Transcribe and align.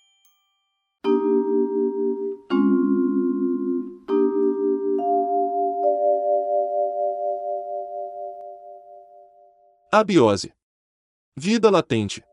Abiose. 9.91 10.53
Vida 11.35 11.71
latente. 11.71 12.23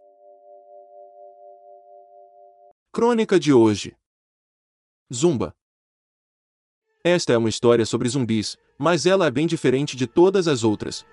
Crônica 2.93 3.41
de 3.41 3.53
hoje. 3.53 3.97
Zumba. 5.15 5.55
Esta 7.05 7.33
é 7.33 7.39
uma 7.39 7.49
história 7.49 7.87
sobre 7.87 8.09
zumbis, 8.09 8.57
mas 8.77 9.07
ela 9.07 9.27
é 9.27 9.31
bem 9.31 9.47
diferente 9.47 9.97
de 9.97 10.05
todas 10.05 10.49
as 10.49 10.65
outras. 10.65 11.07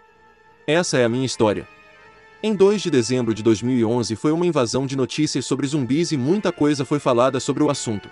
Essa 0.65 0.97
é 0.97 1.05
a 1.05 1.09
minha 1.09 1.27
história. 1.27 1.67
Em 2.41 2.55
2 2.55 2.81
de 2.81 2.89
dezembro 2.89 3.35
de 3.35 3.43
2011 3.43 4.15
foi 4.15 4.31
uma 4.31 4.47
invasão 4.47 4.87
de 4.87 4.95
notícias 4.95 5.45
sobre 5.45 5.67
zumbis 5.67 6.11
e 6.11 6.17
muita 6.17 6.51
coisa 6.51 6.83
foi 6.83 6.97
falada 6.97 7.39
sobre 7.39 7.61
o 7.61 7.69
assunto. 7.69 8.09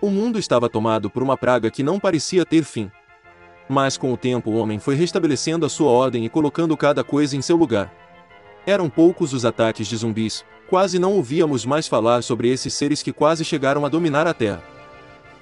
O 0.00 0.10
mundo 0.10 0.40
estava 0.40 0.68
tomado 0.68 1.08
por 1.08 1.22
uma 1.22 1.36
praga 1.36 1.70
que 1.70 1.84
não 1.84 2.00
parecia 2.00 2.44
ter 2.44 2.64
fim. 2.64 2.90
Mas 3.68 3.96
com 3.96 4.12
o 4.12 4.16
tempo 4.16 4.50
o 4.50 4.56
homem 4.56 4.80
foi 4.80 4.96
restabelecendo 4.96 5.64
a 5.64 5.68
sua 5.68 5.90
ordem 5.92 6.24
e 6.24 6.28
colocando 6.28 6.76
cada 6.76 7.04
coisa 7.04 7.36
em 7.36 7.42
seu 7.42 7.56
lugar. 7.56 7.94
Eram 8.66 8.90
poucos 8.90 9.32
os 9.32 9.44
ataques 9.44 9.86
de 9.86 9.96
zumbis, 9.96 10.44
quase 10.68 10.98
não 10.98 11.12
ouvíamos 11.12 11.64
mais 11.64 11.86
falar 11.86 12.22
sobre 12.22 12.50
esses 12.50 12.74
seres 12.74 13.04
que 13.04 13.12
quase 13.12 13.44
chegaram 13.44 13.86
a 13.86 13.88
dominar 13.88 14.26
a 14.26 14.34
Terra. 14.34 14.75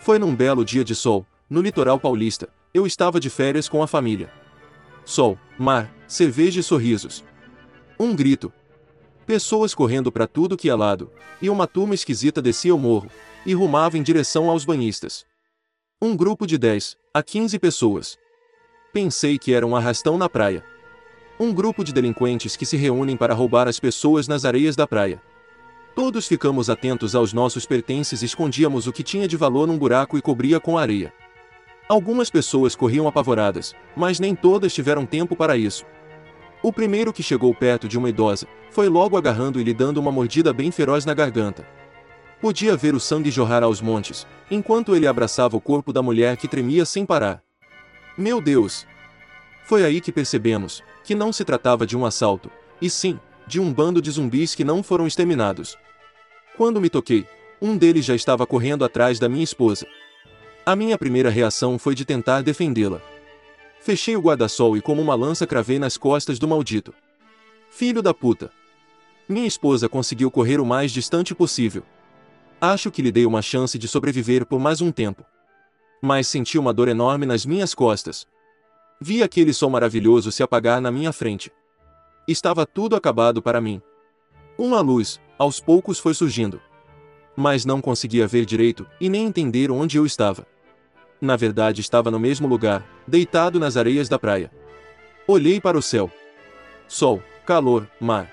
Foi 0.05 0.19
num 0.19 0.37
belo 0.37 0.67
dia 0.67 0.85
de 0.85 0.95
sol, 0.95 1.27
no 1.49 1.63
litoral 1.63 1.99
paulista, 1.99 2.51
eu 2.75 2.87
estava 2.87 3.19
de 3.19 3.31
férias 3.31 3.71
com 3.71 3.83
a 3.83 3.87
família. 3.87 4.31
Sol, 5.03 5.39
mar, 5.59 5.91
cerveja 6.07 6.61
e 6.61 6.63
sorrisos. 6.63 7.25
Um 7.99 8.15
grito. 8.15 8.53
Pessoas 9.25 9.75
correndo 9.75 10.13
para 10.13 10.27
tudo 10.27 10.59
que 10.59 10.69
é 10.69 10.75
lado, 10.75 11.11
e 11.41 11.49
uma 11.49 11.67
turma 11.67 11.95
esquisita 11.95 12.43
descia 12.43 12.75
o 12.75 12.79
morro, 12.79 13.11
e 13.47 13.55
rumava 13.55 13.97
em 13.97 14.03
direção 14.03 14.51
aos 14.51 14.63
banhistas. 14.63 15.25
Um 16.03 16.15
grupo 16.15 16.47
de 16.47 16.59
10 16.59 16.99
a 17.15 17.23
15 17.23 17.59
pessoas. 17.59 18.19
Pensei 18.93 19.39
que 19.39 19.55
era 19.55 19.67
um 19.67 19.75
arrastão 19.75 20.19
na 20.19 20.29
praia. 20.29 20.63
Um 21.41 21.51
grupo 21.51 21.83
de 21.83 21.95
delinquentes 21.95 22.57
que 22.57 22.67
se 22.67 22.77
reúnem 22.77 23.17
para 23.17 23.33
roubar 23.33 23.69
as 23.69 23.81
pessoas 23.81 24.29
nas 24.29 24.45
areias 24.45 24.77
da 24.77 24.87
praia. 24.87 25.23
Todos 25.95 26.27
ficamos 26.27 26.69
atentos 26.69 27.15
aos 27.15 27.33
nossos 27.33 27.65
pertences 27.65 28.21
e 28.21 28.25
escondíamos 28.25 28.89
o 28.89 28.93
que 28.93 29.05
tinha 29.05 29.29
de 29.29 29.37
valor 29.37 29.69
num 29.69 29.79
buraco 29.79 30.19
e 30.19 30.23
cobria 30.23 30.59
com 30.59 30.77
areia. 30.77 31.13
Algumas 31.89 32.31
pessoas 32.31 32.75
corriam 32.75 33.07
apavoradas, 33.07 33.77
mas 33.97 34.19
nem 34.19 34.35
todas 34.35 34.75
tiveram 34.75 35.07
tempo 35.07 35.37
para 35.37 35.57
isso. 35.57 35.85
O 36.63 36.73
primeiro 36.73 37.13
que 37.13 37.23
chegou 37.23 37.55
perto 37.55 37.87
de 37.87 37.97
uma 37.97 38.09
idosa 38.09 38.49
foi 38.71 38.89
logo 38.89 39.17
agarrando 39.17 39.61
e 39.61 39.65
lhe 39.65 39.73
dando 39.73 39.99
uma 39.99 40.11
mordida 40.11 40.53
bem 40.53 40.73
feroz 40.73 41.05
na 41.05 41.15
garganta. 41.15 41.65
Podia 42.41 42.77
ver 42.77 42.95
o 42.95 43.01
sangue 43.01 43.31
jorrar 43.31 43.63
aos 43.63 43.81
montes, 43.81 44.27
enquanto 44.51 44.97
ele 44.97 45.07
abraçava 45.07 45.57
o 45.57 45.61
corpo 45.61 45.93
da 45.93 46.03
mulher 46.03 46.37
que 46.37 46.49
tremia 46.49 46.85
sem 46.85 47.07
parar. 47.07 47.41
Meu 48.19 48.41
Deus! 48.41 48.85
Foi 49.65 49.85
aí 49.85 50.01
que 50.01 50.11
percebemos 50.11 50.83
que 51.05 51.15
não 51.15 51.33
se 51.33 51.45
tratava 51.45 51.87
de 51.87 51.97
um 51.97 52.05
assalto, 52.05 52.51
e 52.81 52.91
sim, 52.91 53.21
de 53.47 53.61
um 53.61 53.73
bando 53.73 54.01
de 54.01 54.11
zumbis 54.11 54.55
que 54.55 54.65
não 54.65 54.83
foram 54.83 55.07
exterminados. 55.07 55.77
Quando 56.57 56.81
me 56.81 56.89
toquei, 56.89 57.27
um 57.61 57.77
deles 57.77 58.05
já 58.05 58.15
estava 58.15 58.47
correndo 58.47 58.85
atrás 58.85 59.19
da 59.19 59.29
minha 59.29 59.45
esposa. 59.45 59.87
A 60.65 60.75
minha 60.75 60.97
primeira 60.97 61.31
reação 61.31 61.79
foi 61.79 61.95
de 61.95 62.05
tentar 62.05 62.43
defendê-la. 62.43 63.01
Fechei 63.81 64.17
o 64.17 64.21
guarda-sol 64.21 64.77
e 64.77 64.81
como 64.81 65.03
uma 65.03 65.15
lança 65.15 65.47
cravei 65.47 65.79
nas 65.79 65.97
costas 65.97 66.39
do 66.39 66.49
maldito. 66.49 66.95
Filho 67.71 68.01
da 68.01 68.15
puta! 68.15 68.51
Minha 69.29 69.47
esposa 69.47 69.89
conseguiu 69.89 70.31
correr 70.31 70.61
o 70.61 70.67
mais 70.67 70.93
distante 70.93 71.35
possível, 71.35 71.83
Acho 72.67 72.91
que 72.91 73.03
lhe 73.03 73.13
dei 73.13 73.27
uma 73.27 73.43
chance 73.43 73.79
de 73.79 73.87
sobreviver 73.87 74.47
por 74.47 74.59
mais 74.59 74.81
um 74.81 74.91
tempo. 74.91 75.23
Mas 76.01 76.29
senti 76.29 76.59
uma 76.59 76.73
dor 76.73 76.89
enorme 76.89 77.27
nas 77.27 77.45
minhas 77.45 77.75
costas. 77.75 78.27
Vi 78.99 79.23
aquele 79.23 79.53
sol 79.53 79.69
maravilhoso 79.69 80.33
se 80.33 80.43
apagar 80.43 80.81
na 80.81 80.91
minha 80.91 81.13
frente. 81.13 81.53
Estava 82.27 82.65
tudo 82.65 82.97
acabado 82.97 83.43
para 83.43 83.61
mim. 83.61 83.83
Uma 84.57 84.81
luz, 84.81 85.21
aos 85.39 85.61
poucos 85.61 85.99
foi 85.99 86.15
surgindo. 86.15 86.59
Mas 87.37 87.67
não 87.67 87.83
conseguia 87.83 88.27
ver 88.27 88.47
direito 88.47 88.87
e 88.99 89.11
nem 89.11 89.27
entender 89.27 89.71
onde 89.71 89.99
eu 89.99 90.07
estava. 90.07 90.47
Na 91.21 91.37
verdade, 91.37 91.83
estava 91.83 92.11
no 92.11 92.19
mesmo 92.19 92.49
lugar, 92.49 92.83
deitado 93.07 93.61
nas 93.61 93.77
areias 93.77 94.09
da 94.09 94.19
praia. 94.19 94.51
Olhei 95.27 95.61
para 95.61 95.77
o 95.77 95.83
céu. 95.83 96.11
Sol, 96.89 97.23
calor, 97.45 97.87
mar. 98.01 98.33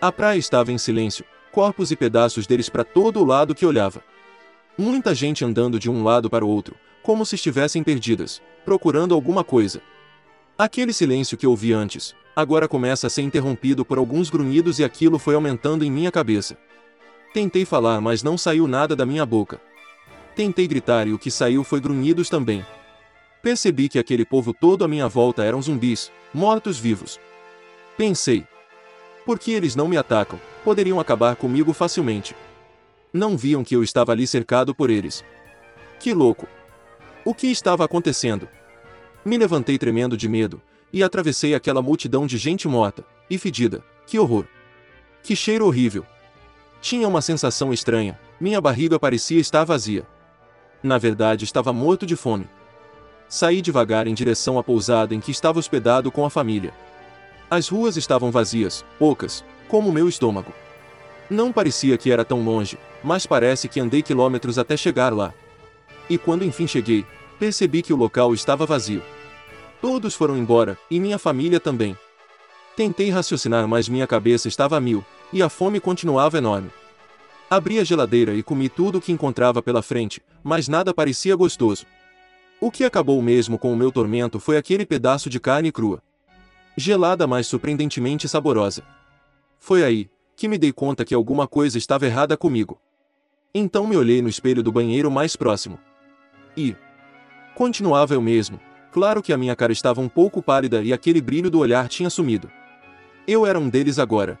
A 0.00 0.12
praia 0.12 0.38
estava 0.38 0.70
em 0.70 0.78
silêncio, 0.78 1.24
corpos 1.50 1.90
e 1.90 1.96
pedaços 1.96 2.46
deles 2.46 2.68
para 2.68 2.84
todo 2.84 3.20
o 3.20 3.24
lado 3.24 3.52
que 3.52 3.66
olhava. 3.66 4.00
Muita 4.76 5.12
gente 5.12 5.44
andando 5.44 5.76
de 5.76 5.90
um 5.90 6.04
lado 6.04 6.30
para 6.30 6.44
o 6.44 6.48
outro, 6.48 6.76
como 7.02 7.26
se 7.26 7.34
estivessem 7.34 7.82
perdidas, 7.82 8.40
procurando 8.64 9.12
alguma 9.12 9.42
coisa. 9.42 9.82
Aquele 10.58 10.92
silêncio 10.92 11.38
que 11.38 11.46
ouvi 11.46 11.72
antes, 11.72 12.16
agora 12.34 12.66
começa 12.66 13.06
a 13.06 13.10
ser 13.10 13.22
interrompido 13.22 13.84
por 13.84 13.96
alguns 13.96 14.28
grunhidos 14.28 14.80
e 14.80 14.84
aquilo 14.84 15.16
foi 15.16 15.36
aumentando 15.36 15.84
em 15.84 15.90
minha 15.90 16.10
cabeça. 16.10 16.58
Tentei 17.32 17.64
falar, 17.64 18.00
mas 18.00 18.24
não 18.24 18.36
saiu 18.36 18.66
nada 18.66 18.96
da 18.96 19.06
minha 19.06 19.24
boca. 19.24 19.60
Tentei 20.34 20.66
gritar 20.66 21.06
e 21.06 21.12
o 21.12 21.18
que 21.18 21.30
saiu 21.30 21.62
foi 21.62 21.80
grunhidos 21.80 22.28
também. 22.28 22.66
Percebi 23.40 23.88
que 23.88 24.00
aquele 24.00 24.24
povo 24.24 24.52
todo 24.52 24.84
à 24.84 24.88
minha 24.88 25.06
volta 25.06 25.44
eram 25.44 25.62
zumbis, 25.62 26.10
mortos-vivos. 26.34 27.20
Pensei. 27.96 28.44
Por 29.24 29.38
que 29.38 29.52
eles 29.52 29.76
não 29.76 29.86
me 29.86 29.96
atacam? 29.96 30.40
poderiam 30.64 30.98
acabar 30.98 31.36
comigo 31.36 31.72
facilmente. 31.72 32.34
Não 33.12 33.36
viam 33.36 33.62
que 33.62 33.76
eu 33.76 33.84
estava 33.84 34.10
ali 34.10 34.26
cercado 34.26 34.74
por 34.74 34.90
eles. 34.90 35.24
Que 36.00 36.12
louco! 36.12 36.48
O 37.24 37.32
que 37.32 37.46
estava 37.46 37.84
acontecendo? 37.84 38.48
Me 39.24 39.36
levantei 39.36 39.78
tremendo 39.78 40.16
de 40.16 40.28
medo, 40.28 40.60
e 40.92 41.02
atravessei 41.02 41.54
aquela 41.54 41.82
multidão 41.82 42.26
de 42.26 42.38
gente 42.38 42.66
morta 42.66 43.04
e 43.28 43.36
fedida. 43.38 43.84
Que 44.06 44.18
horror! 44.18 44.44
Que 45.22 45.36
cheiro 45.36 45.66
horrível! 45.66 46.04
Tinha 46.80 47.08
uma 47.08 47.20
sensação 47.20 47.72
estranha, 47.72 48.18
minha 48.40 48.60
barriga 48.60 48.98
parecia 48.98 49.40
estar 49.40 49.64
vazia. 49.64 50.06
Na 50.82 50.96
verdade, 50.96 51.44
estava 51.44 51.72
morto 51.72 52.06
de 52.06 52.14
fome. 52.14 52.48
Saí 53.28 53.60
devagar 53.60 54.06
em 54.06 54.14
direção 54.14 54.58
à 54.58 54.62
pousada 54.62 55.14
em 55.14 55.20
que 55.20 55.30
estava 55.30 55.58
hospedado 55.58 56.10
com 56.10 56.24
a 56.24 56.30
família. 56.30 56.72
As 57.50 57.68
ruas 57.68 57.96
estavam 57.96 58.30
vazias, 58.30 58.84
poucas, 58.98 59.44
como 59.68 59.92
meu 59.92 60.08
estômago. 60.08 60.52
Não 61.28 61.52
parecia 61.52 61.98
que 61.98 62.10
era 62.10 62.24
tão 62.24 62.42
longe, 62.42 62.78
mas 63.02 63.26
parece 63.26 63.68
que 63.68 63.80
andei 63.80 64.02
quilômetros 64.02 64.58
até 64.58 64.76
chegar 64.76 65.12
lá. 65.12 65.34
E 66.08 66.16
quando 66.16 66.44
enfim 66.44 66.66
cheguei, 66.66 67.04
percebi 67.38 67.82
que 67.82 67.92
o 67.92 67.96
local 67.96 68.34
estava 68.34 68.66
vazio. 68.66 69.02
Todos 69.80 70.14
foram 70.14 70.36
embora, 70.36 70.76
e 70.90 70.98
minha 70.98 71.18
família 71.18 71.60
também. 71.60 71.96
Tentei 72.76 73.10
raciocinar, 73.10 73.66
mas 73.66 73.88
minha 73.88 74.06
cabeça 74.06 74.48
estava 74.48 74.76
a 74.76 74.80
mil, 74.80 75.04
e 75.32 75.42
a 75.42 75.48
fome 75.48 75.80
continuava 75.80 76.38
enorme. 76.38 76.70
Abri 77.50 77.78
a 77.78 77.84
geladeira 77.84 78.34
e 78.34 78.42
comi 78.42 78.68
tudo 78.68 78.98
o 78.98 79.00
que 79.00 79.12
encontrava 79.12 79.62
pela 79.62 79.82
frente, 79.82 80.22
mas 80.42 80.68
nada 80.68 80.92
parecia 80.92 81.34
gostoso. 81.34 81.86
O 82.60 82.70
que 82.70 82.84
acabou 82.84 83.22
mesmo 83.22 83.58
com 83.58 83.72
o 83.72 83.76
meu 83.76 83.90
tormento 83.90 84.38
foi 84.40 84.56
aquele 84.56 84.84
pedaço 84.84 85.30
de 85.30 85.38
carne 85.38 85.72
crua. 85.72 86.02
Gelada, 86.76 87.26
mas 87.26 87.46
surpreendentemente 87.46 88.28
saborosa. 88.28 88.82
Foi 89.58 89.82
aí 89.82 90.10
que 90.36 90.46
me 90.46 90.58
dei 90.58 90.72
conta 90.72 91.04
que 91.04 91.14
alguma 91.14 91.48
coisa 91.48 91.78
estava 91.78 92.06
errada 92.06 92.36
comigo. 92.36 92.80
Então 93.52 93.86
me 93.86 93.96
olhei 93.96 94.22
no 94.22 94.28
espelho 94.28 94.62
do 94.62 94.70
banheiro 94.70 95.10
mais 95.10 95.34
próximo. 95.34 95.78
E. 96.56 96.76
Continuava 97.58 98.14
eu 98.14 98.22
mesmo. 98.22 98.60
Claro 98.92 99.20
que 99.20 99.32
a 99.32 99.36
minha 99.36 99.56
cara 99.56 99.72
estava 99.72 100.00
um 100.00 100.08
pouco 100.08 100.40
pálida 100.40 100.80
e 100.80 100.92
aquele 100.92 101.20
brilho 101.20 101.50
do 101.50 101.58
olhar 101.58 101.88
tinha 101.88 102.08
sumido. 102.08 102.48
Eu 103.26 103.44
era 103.44 103.58
um 103.58 103.68
deles 103.68 103.98
agora. 103.98 104.38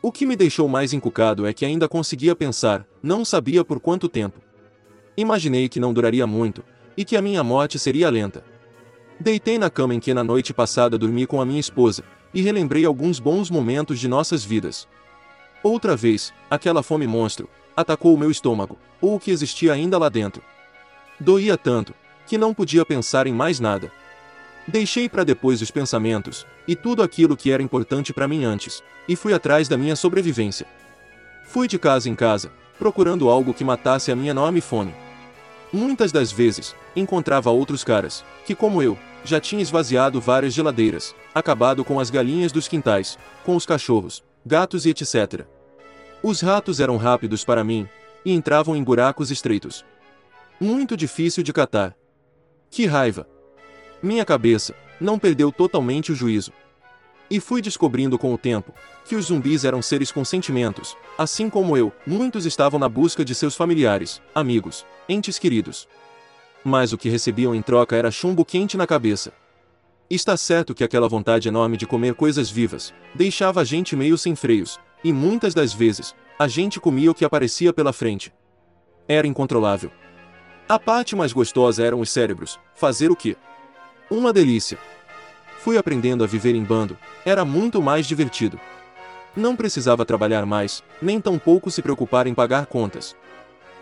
O 0.00 0.10
que 0.10 0.24
me 0.24 0.34
deixou 0.34 0.66
mais 0.66 0.94
encucado 0.94 1.46
é 1.46 1.52
que 1.52 1.66
ainda 1.66 1.86
conseguia 1.86 2.34
pensar, 2.34 2.86
não 3.02 3.22
sabia 3.22 3.62
por 3.62 3.78
quanto 3.78 4.08
tempo. 4.08 4.40
Imaginei 5.14 5.68
que 5.68 5.78
não 5.78 5.92
duraria 5.92 6.26
muito, 6.26 6.64
e 6.96 7.04
que 7.04 7.18
a 7.18 7.20
minha 7.20 7.44
morte 7.44 7.78
seria 7.78 8.08
lenta. 8.08 8.42
Deitei 9.20 9.58
na 9.58 9.68
cama 9.68 9.94
em 9.94 10.00
que 10.00 10.14
na 10.14 10.24
noite 10.24 10.54
passada 10.54 10.96
dormi 10.96 11.26
com 11.26 11.42
a 11.42 11.44
minha 11.44 11.60
esposa, 11.60 12.02
e 12.32 12.40
relembrei 12.40 12.86
alguns 12.86 13.20
bons 13.20 13.50
momentos 13.50 14.00
de 14.00 14.08
nossas 14.08 14.42
vidas. 14.42 14.88
Outra 15.62 15.94
vez, 15.94 16.32
aquela 16.50 16.82
fome 16.82 17.06
monstro, 17.06 17.46
atacou 17.76 18.14
o 18.14 18.18
meu 18.18 18.30
estômago, 18.30 18.78
ou 19.02 19.16
o 19.16 19.20
que 19.20 19.30
existia 19.30 19.74
ainda 19.74 19.98
lá 19.98 20.08
dentro. 20.08 20.42
Doía 21.20 21.58
tanto, 21.58 21.92
que 22.28 22.38
não 22.38 22.52
podia 22.52 22.84
pensar 22.84 23.26
em 23.26 23.32
mais 23.32 23.58
nada. 23.58 23.90
Deixei 24.66 25.08
para 25.08 25.24
depois 25.24 25.62
os 25.62 25.70
pensamentos, 25.70 26.46
e 26.66 26.76
tudo 26.76 27.02
aquilo 27.02 27.36
que 27.36 27.50
era 27.50 27.62
importante 27.62 28.12
para 28.12 28.28
mim 28.28 28.44
antes, 28.44 28.82
e 29.08 29.16
fui 29.16 29.32
atrás 29.32 29.66
da 29.66 29.78
minha 29.78 29.96
sobrevivência. 29.96 30.66
Fui 31.44 31.66
de 31.66 31.78
casa 31.78 32.10
em 32.10 32.14
casa, 32.14 32.52
procurando 32.78 33.30
algo 33.30 33.54
que 33.54 33.64
matasse 33.64 34.12
a 34.12 34.16
minha 34.16 34.32
enorme 34.32 34.60
fome. 34.60 34.94
Muitas 35.72 36.12
das 36.12 36.30
vezes, 36.30 36.76
encontrava 36.94 37.50
outros 37.50 37.82
caras, 37.82 38.22
que 38.44 38.54
como 38.54 38.82
eu, 38.82 38.98
já 39.24 39.40
tinha 39.40 39.62
esvaziado 39.62 40.20
várias 40.20 40.52
geladeiras, 40.52 41.14
acabado 41.34 41.82
com 41.82 41.98
as 41.98 42.10
galinhas 42.10 42.52
dos 42.52 42.68
quintais, 42.68 43.18
com 43.44 43.56
os 43.56 43.64
cachorros, 43.64 44.22
gatos 44.44 44.84
e 44.84 44.90
etc. 44.90 45.46
Os 46.22 46.42
ratos 46.42 46.78
eram 46.78 46.98
rápidos 46.98 47.42
para 47.42 47.64
mim, 47.64 47.88
e 48.22 48.32
entravam 48.32 48.76
em 48.76 48.84
buracos 48.84 49.30
estreitos. 49.30 49.84
Muito 50.60 50.96
difícil 50.96 51.42
de 51.42 51.52
catar. 51.52 51.94
Que 52.70 52.86
raiva! 52.86 53.28
Minha 54.02 54.24
cabeça 54.24 54.74
não 55.00 55.18
perdeu 55.18 55.50
totalmente 55.50 56.12
o 56.12 56.14
juízo. 56.14 56.52
E 57.30 57.40
fui 57.40 57.60
descobrindo 57.60 58.18
com 58.18 58.32
o 58.32 58.38
tempo 58.38 58.72
que 59.04 59.16
os 59.16 59.26
zumbis 59.26 59.64
eram 59.64 59.80
seres 59.80 60.12
com 60.12 60.24
sentimentos, 60.24 60.96
assim 61.16 61.48
como 61.48 61.76
eu, 61.76 61.92
muitos 62.06 62.44
estavam 62.44 62.78
na 62.78 62.88
busca 62.88 63.24
de 63.24 63.34
seus 63.34 63.54
familiares, 63.54 64.20
amigos, 64.34 64.84
entes 65.08 65.38
queridos. 65.38 65.88
Mas 66.62 66.92
o 66.92 66.98
que 66.98 67.08
recebiam 67.08 67.54
em 67.54 67.62
troca 67.62 67.96
era 67.96 68.10
chumbo 68.10 68.44
quente 68.44 68.76
na 68.76 68.86
cabeça. 68.86 69.32
Está 70.10 70.36
certo 70.36 70.74
que 70.74 70.84
aquela 70.84 71.08
vontade 71.08 71.48
enorme 71.48 71.76
de 71.76 71.86
comer 71.86 72.14
coisas 72.14 72.50
vivas 72.50 72.92
deixava 73.14 73.62
a 73.62 73.64
gente 73.64 73.96
meio 73.96 74.18
sem 74.18 74.34
freios, 74.34 74.78
e 75.02 75.12
muitas 75.12 75.54
das 75.54 75.72
vezes, 75.72 76.14
a 76.38 76.46
gente 76.46 76.80
comia 76.80 77.10
o 77.10 77.14
que 77.14 77.24
aparecia 77.24 77.72
pela 77.72 77.92
frente. 77.92 78.32
Era 79.06 79.26
incontrolável. 79.26 79.90
A 80.68 80.78
parte 80.78 81.16
mais 81.16 81.32
gostosa 81.32 81.82
eram 81.82 81.98
os 81.98 82.10
cérebros, 82.10 82.60
fazer 82.74 83.10
o 83.10 83.16
que? 83.16 83.38
Uma 84.10 84.34
delícia. 84.34 84.76
Fui 85.60 85.78
aprendendo 85.78 86.22
a 86.22 86.26
viver 86.26 86.54
em 86.54 86.62
bando, 86.62 86.94
era 87.24 87.42
muito 87.42 87.80
mais 87.80 88.06
divertido. 88.06 88.60
Não 89.34 89.56
precisava 89.56 90.04
trabalhar 90.04 90.44
mais, 90.44 90.84
nem 91.00 91.22
tampouco 91.22 91.70
se 91.70 91.80
preocupar 91.80 92.26
em 92.26 92.34
pagar 92.34 92.66
contas. 92.66 93.16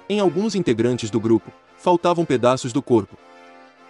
Em 0.09 0.21
alguns 0.21 0.55
integrantes 0.55 1.11
do 1.11 1.19
grupo, 1.19 1.50
faltavam 1.77 2.25
pedaços 2.25 2.73
do 2.73 2.81
corpo. 2.81 3.19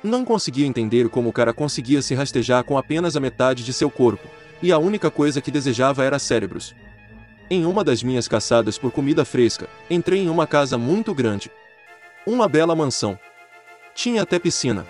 Não 0.02 0.24
conseguia 0.24 0.66
entender 0.66 1.10
como 1.10 1.28
o 1.28 1.32
cara 1.34 1.52
conseguia 1.52 2.00
se 2.00 2.14
rastejar 2.14 2.64
com 2.64 2.78
apenas 2.78 3.14
a 3.14 3.20
metade 3.20 3.62
de 3.62 3.74
seu 3.74 3.90
corpo, 3.90 4.26
e 4.62 4.72
a 4.72 4.78
única 4.78 5.10
coisa 5.10 5.42
que 5.42 5.50
desejava 5.50 6.02
era 6.02 6.18
cérebros. 6.18 6.74
Em 7.50 7.66
uma 7.66 7.84
das 7.84 8.02
minhas 8.02 8.26
caçadas 8.26 8.78
por 8.78 8.90
comida 8.90 9.22
fresca, 9.22 9.68
entrei 9.90 10.20
em 10.20 10.30
uma 10.30 10.46
casa 10.46 10.78
muito 10.78 11.14
grande. 11.14 11.50
Uma 12.26 12.48
bela 12.48 12.74
mansão. 12.74 13.16
Tinha 13.94 14.22
até 14.22 14.36
piscina, 14.36 14.84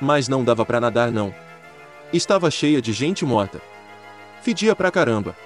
mas 0.00 0.28
não 0.28 0.44
dava 0.44 0.64
para 0.64 0.80
nadar 0.80 1.10
não. 1.10 1.34
Estava 2.12 2.52
cheia 2.52 2.80
de 2.80 2.92
gente 2.92 3.24
morta. 3.24 3.60
Fedia 4.42 4.76
pra 4.76 4.88
caramba. 4.88 5.36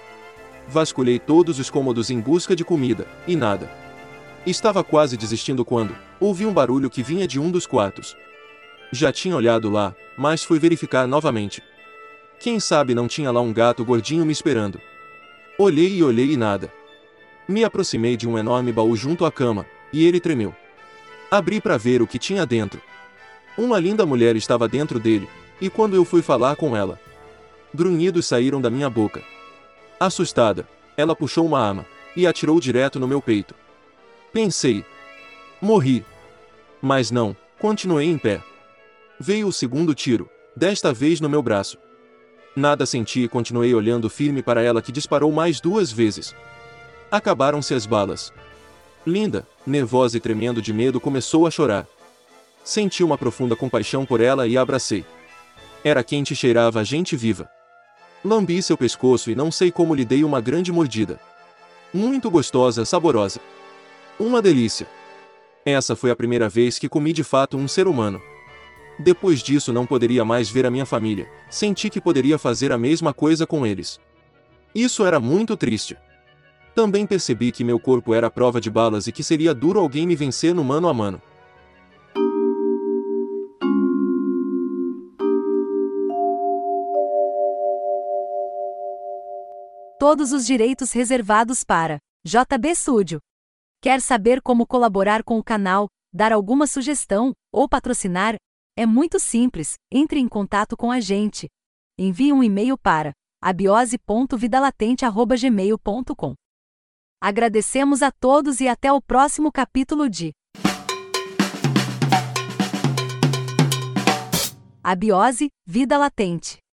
Vasculhei 0.69 1.19
todos 1.19 1.59
os 1.59 1.71
cômodos 1.71 2.11
em 2.11 2.21
busca 2.21 2.55
de 2.55 2.67
comida, 2.67 3.07
e 3.27 3.35
nada. 3.35 3.71
Estava 4.45 4.85
quase 4.85 5.17
desistindo 5.17 5.65
quando 5.65 5.97
ouvi 6.21 6.45
um 6.45 6.53
barulho 6.53 6.91
que 6.91 7.03
vinha 7.03 7.27
de 7.27 7.41
um 7.41 7.51
dos 7.51 7.67
quartos. 7.67 8.15
Já 8.93 9.11
tinha 9.11 9.35
olhado 9.35 9.71
lá, 9.71 9.95
mas 10.19 10.45
fui 10.45 10.59
verificar 10.59 11.07
novamente. 11.07 11.63
Quem 12.39 12.61
sabe 12.61 12.95
não 12.95 13.09
tinha 13.09 13.31
lá 13.31 13.41
um 13.41 13.55
gato 13.55 13.83
gordinho 13.87 14.27
me 14.27 14.33
esperando. 14.33 14.79
Olhei 15.59 15.97
e 15.97 16.05
olhei 16.05 16.33
e 16.33 16.37
nada. 16.37 16.71
Me 17.49 17.65
aproximei 17.65 18.19
de 18.19 18.29
um 18.29 18.37
enorme 18.37 18.71
baú 18.71 18.95
junto 18.95 19.25
à 19.25 19.33
cama, 19.33 19.65
e 19.91 20.05
ele 20.05 20.21
tremeu. 20.21 20.55
Abri 21.31 21.61
para 21.61 21.77
ver 21.77 22.01
o 22.01 22.07
que 22.07 22.19
tinha 22.19 22.47
dentro. 22.47 22.81
Uma 23.59 23.79
linda 23.79 24.07
mulher 24.07 24.37
estava 24.37 24.69
dentro 24.69 25.01
dele, 25.01 25.29
e 25.61 25.69
quando 25.69 25.97
eu 25.97 26.05
fui 26.05 26.23
falar 26.23 26.57
com 26.57 26.77
ela, 26.77 27.01
grunhidos 27.75 28.27
saíram 28.27 28.61
da 28.61 28.71
minha 28.71 28.89
boca. 28.89 29.23
Assustada, 29.99 30.69
ela 30.97 31.17
puxou 31.17 31.47
uma 31.47 31.61
arma 31.61 31.87
e 32.15 32.27
atirou 32.27 32.61
direto 32.61 33.01
no 33.01 33.09
meu 33.09 33.21
peito. 33.21 33.55
Pensei. 34.33 34.85
Morri. 35.61 36.05
Mas 36.81 37.11
não, 37.11 37.37
continuei 37.59 38.07
em 38.07 38.19
pé. 38.19 38.43
Veio 39.19 39.49
o 39.49 39.53
segundo 39.53 39.95
tiro, 39.95 40.29
desta 40.55 40.93
vez 40.93 41.21
no 41.21 41.29
meu 41.29 41.43
braço. 41.43 41.79
Nada 42.55 42.87
senti 42.87 43.25
e 43.25 43.29
continuei 43.29 43.75
olhando 43.75 44.09
firme 44.09 44.43
para 44.43 44.63
ela 44.63 44.81
que 44.81 44.93
disparou 44.93 45.33
mais 45.33 45.61
duas 45.61 45.91
vezes. 45.91 46.35
Acabaram-se 47.11 47.75
as 47.75 47.85
balas. 47.87 48.33
Linda, 49.07 49.47
nervosa 49.65 50.17
e 50.17 50.21
tremendo 50.21 50.61
de 50.61 50.73
medo, 50.73 51.01
começou 51.01 51.47
a 51.47 51.51
chorar. 51.51 51.87
Senti 52.65 53.05
uma 53.05 53.17
profunda 53.17 53.55
compaixão 53.55 54.05
por 54.05 54.21
ela 54.21 54.49
e 54.49 54.59
a 54.59 54.61
abracei. 54.61 55.05
Era 55.85 56.03
quente 56.03 56.33
e 56.33 56.37
cheirava 56.37 56.81
a 56.81 56.85
gente 56.85 57.17
viva. 57.17 57.49
Lambi 58.25 58.61
seu 58.61 58.77
pescoço 58.77 59.31
e 59.31 59.37
não 59.37 59.53
sei 59.53 59.71
como 59.71 59.95
lhe 59.95 60.05
dei 60.05 60.25
uma 60.25 60.41
grande 60.41 60.73
mordida. 60.73 61.21
Muito 61.95 62.29
gostosa, 62.29 62.85
saborosa. 62.85 63.39
Uma 64.19 64.43
delícia. 64.43 64.89
Essa 65.65 65.95
foi 65.95 66.11
a 66.11 66.17
primeira 66.17 66.49
vez 66.49 66.77
que 66.77 66.89
comi 66.89 67.13
de 67.13 67.23
fato 67.23 67.57
um 67.57 67.69
ser 67.69 67.87
humano. 67.87 68.21
Depois 68.99 69.41
disso 69.41 69.73
não 69.73 69.87
poderia 69.87 70.25
mais 70.25 70.51
ver 70.51 70.67
a 70.67 70.71
minha 70.71 70.87
família, 70.87 71.29
senti 71.49 71.89
que 71.89 72.01
poderia 72.01 72.39
fazer 72.39 72.73
a 72.73 72.79
mesma 72.79 73.15
coisa 73.15 73.47
com 73.47 73.65
eles. 73.65 74.01
Isso 74.75 75.05
era 75.05 75.21
muito 75.21 75.57
triste. 75.57 75.97
Também 76.77 77.07
percebi 77.07 77.51
que 77.51 77.65
meu 77.65 77.81
corpo 77.81 78.15
era 78.15 78.31
prova 78.31 78.61
de 78.61 78.71
balas 78.71 79.09
e 79.09 79.13
que 79.13 79.25
seria 79.25 79.53
duro 79.53 79.81
alguém 79.81 80.07
me 80.07 80.15
vencer 80.15 80.55
no 80.55 80.63
mano 80.63 80.89
a 80.89 80.95
mano. 80.95 81.21
todos 90.07 90.31
os 90.31 90.47
direitos 90.47 90.93
reservados 90.93 91.65
para 91.65 91.99
JB 92.25 92.73
Studio. 92.77 93.19
Quer 93.83 94.01
saber 94.01 94.41
como 94.41 94.65
colaborar 94.65 95.25
com 95.25 95.37
o 95.37 95.43
canal, 95.43 95.89
dar 96.13 96.33
alguma 96.33 96.69
sugestão 96.69 97.33
ou 97.53 97.69
patrocinar? 97.69 98.37
É 98.77 98.87
muito 98.87 99.19
simples, 99.19 99.75
entre 99.91 100.21
em 100.21 100.29
contato 100.29 100.77
com 100.77 100.93
a 100.93 101.01
gente. 101.01 101.49
Envie 101.99 102.33
um 102.33 102.41
e-mail 102.41 102.79
para 102.79 103.11
abiose.vidalatente.gmail.com. 103.43 106.35
Agradecemos 107.21 108.03
a 108.03 108.13
todos 108.13 108.61
e 108.61 108.69
até 108.69 108.93
o 108.93 109.01
próximo 109.01 109.51
capítulo 109.51 110.09
de 110.09 110.33
Abiose, 114.83 115.49
Vida 115.67 115.97
Latente. 115.97 116.66